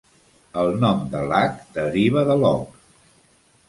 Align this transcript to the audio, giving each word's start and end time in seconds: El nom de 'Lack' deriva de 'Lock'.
El 0.61 0.71
nom 0.85 1.03
de 1.13 1.23
'Lack' 1.33 1.63
deriva 1.79 2.27
de 2.33 2.43
'Lock'. 2.43 2.85